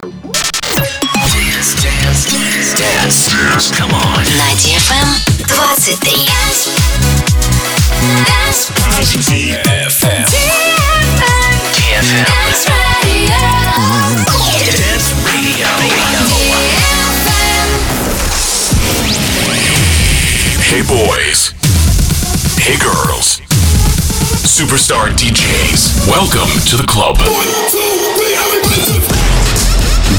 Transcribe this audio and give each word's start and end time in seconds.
Dance, 0.00 1.76
dance, 1.76 2.32
dance, 2.32 2.72
dance. 2.72 3.28
dance. 3.28 3.70
Come 3.76 3.92
on. 3.92 4.24
На 4.24 4.48
DFM 4.56 5.08
23. 5.46 6.40
DFM. 9.20 10.24
DFM. 11.60 12.24
Dance 14.72 15.12
Radio. 15.26 15.68
Hey 20.64 20.82
boys. 20.82 21.52
Hey 22.56 22.78
girls. 22.78 23.40
Superstar 24.48 25.10
DJs. 25.10 26.08
Welcome 26.08 26.48
to 26.68 26.76
the 26.78 26.86
club. 26.86 27.18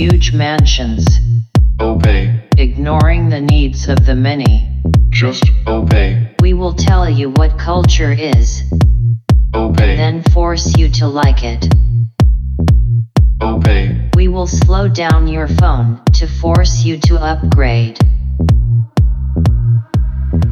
huge 0.00 0.32
mansions. 0.32 1.04
Obey. 1.78 2.48
Ignoring 2.56 3.28
the 3.28 3.42
needs 3.42 3.86
of 3.86 4.06
the 4.06 4.14
many. 4.14 4.82
Just 5.10 5.44
obey. 5.66 6.34
We 6.40 6.54
will 6.54 6.72
tell 6.72 7.06
you 7.06 7.28
what 7.28 7.58
culture 7.58 8.10
is. 8.10 8.62
Obey. 9.54 9.96
Then 9.96 10.22
force 10.32 10.74
you 10.78 10.88
to 10.92 11.06
like 11.06 11.44
it. 11.44 11.68
Obey. 13.42 14.10
We 14.16 14.28
will 14.28 14.46
slow 14.46 14.88
down 14.88 15.28
your 15.28 15.48
phone 15.48 16.02
to 16.14 16.26
force 16.26 16.82
you 16.82 16.96
to 17.00 17.16
upgrade. 17.16 17.98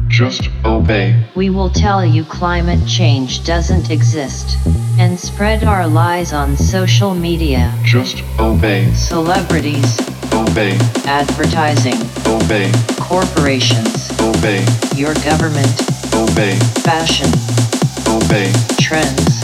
Just 0.07 0.49
obey. 0.65 1.25
We 1.35 1.49
will 1.49 1.69
tell 1.69 2.03
you 2.03 2.25
climate 2.25 2.85
change 2.87 3.45
doesn't 3.45 3.89
exist 3.89 4.57
and 4.99 5.17
spread 5.17 5.63
our 5.63 5.87
lies 5.87 6.33
on 6.33 6.57
social 6.57 7.13
media. 7.13 7.73
Just 7.83 8.21
obey. 8.37 8.91
Celebrities. 8.93 9.97
Obey. 10.33 10.77
Advertising. 11.05 11.95
Obey. 12.27 12.71
Corporations. 12.99 14.11
Obey. 14.19 14.65
Your 14.95 15.13
government. 15.23 15.71
Obey. 16.13 16.59
Fashion. 16.83 17.31
Obey. 18.07 18.51
Trends. 18.77 19.43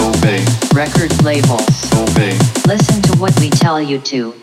Obey. 0.00 0.44
Record 0.74 1.22
labels. 1.22 1.92
Obey. 1.94 2.36
Listen 2.66 3.00
to 3.02 3.16
what 3.18 3.38
we 3.38 3.50
tell 3.50 3.80
you 3.80 3.98
to. 4.00 4.34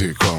Music 0.00 0.33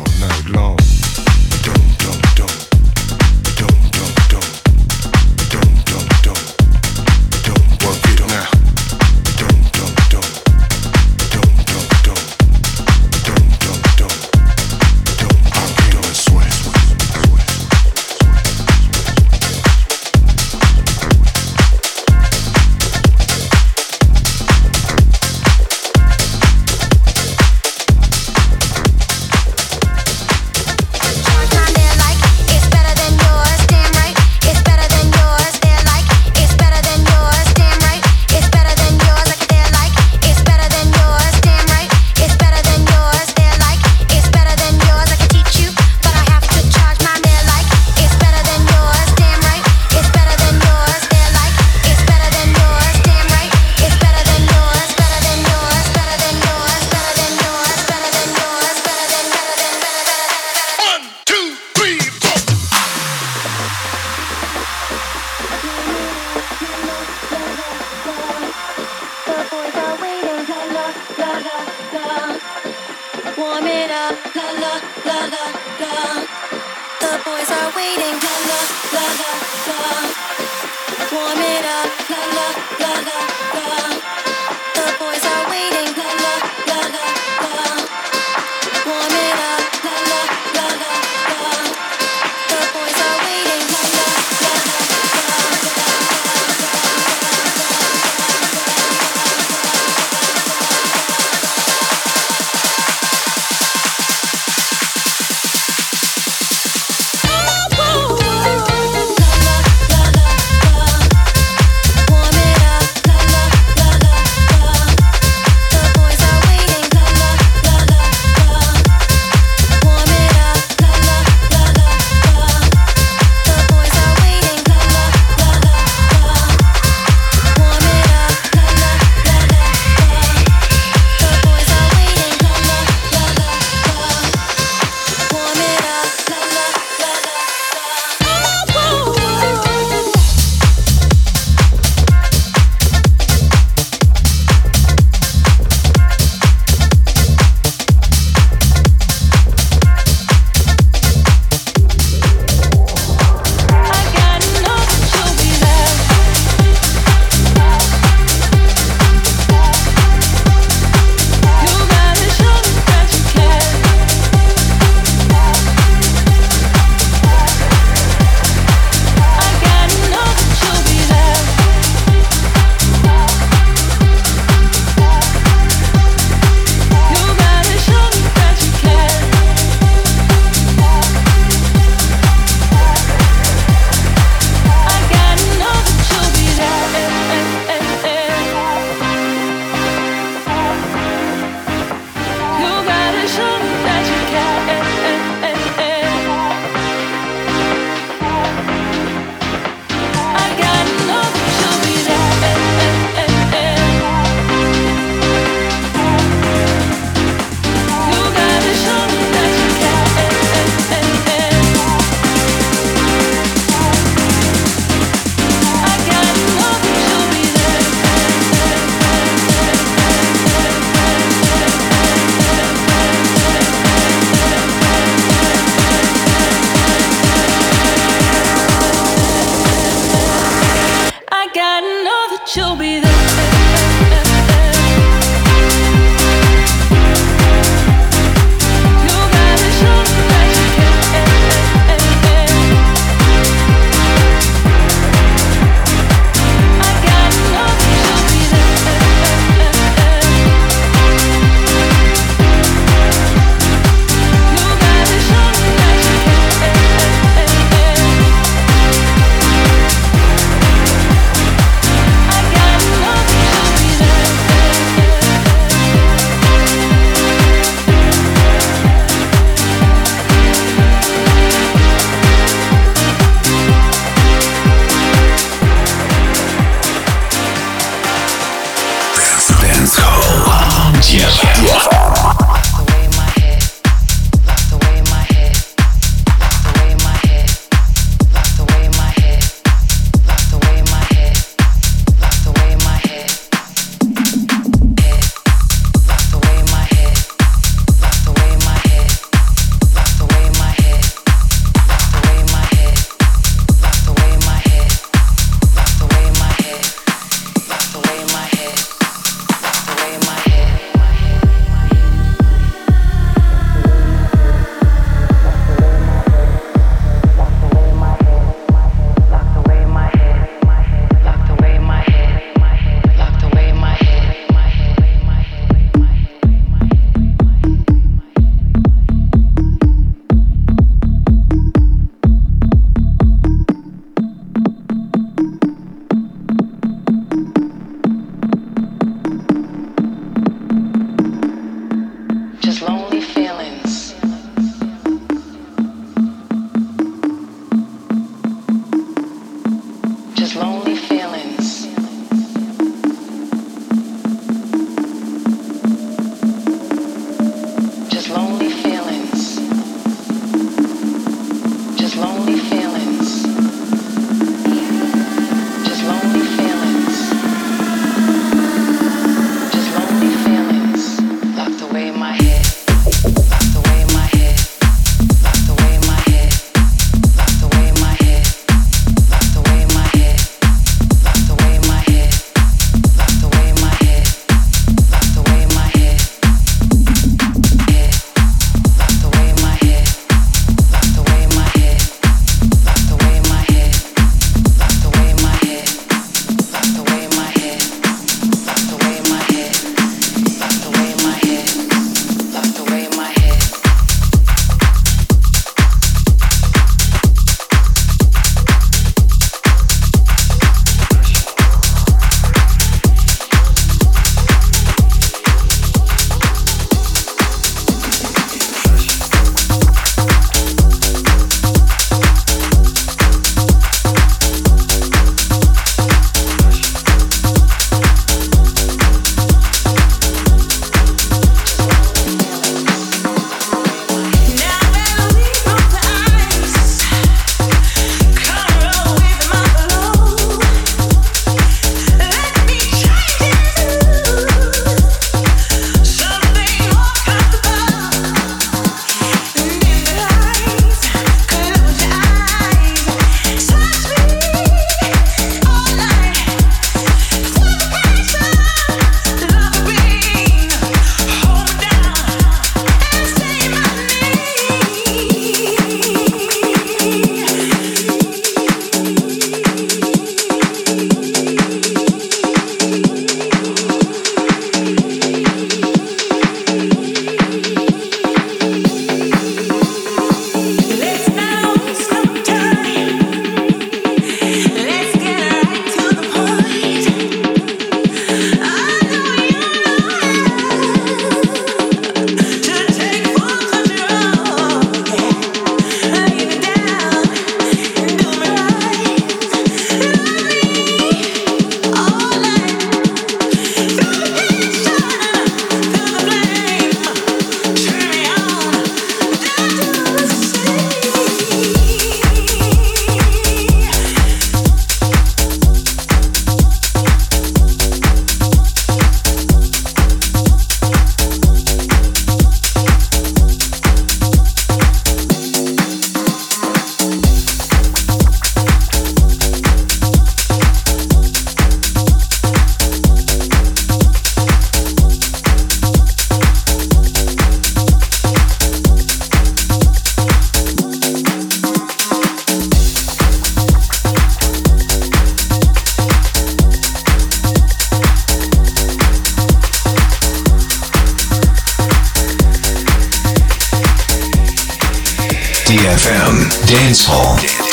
Dance 556.67 557.05
Hall. 557.05 557.64